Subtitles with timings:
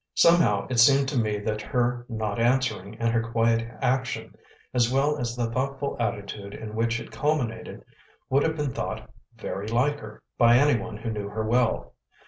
[0.15, 4.33] Somehow it seemed to me that her not answering, and her quiet action,
[4.73, 7.85] as well as the thoughtful attitude in which it culminated,
[8.27, 11.93] would have been thought "very like her" by any one who knew her well.